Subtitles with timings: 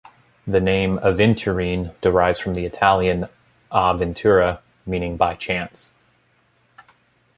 [0.47, 3.27] The name "aventurine" derives from the Italian
[3.71, 5.93] "a ventura" meaning "by chance".